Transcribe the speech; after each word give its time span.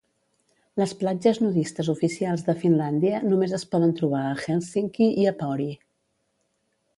Les 0.81 0.93
platges 1.01 1.39
nudistes 1.43 1.91
oficials 1.93 2.45
de 2.47 2.55
Finlàndia 2.63 3.19
només 3.29 3.53
es 3.59 3.67
poden 3.75 3.93
trobar 4.01 4.23
a 4.31 4.35
Hèlsinki 4.47 5.11
i 5.25 5.29
a 5.35 5.35
Pori. 5.43 5.71